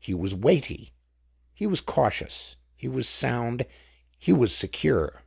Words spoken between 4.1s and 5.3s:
he was secure.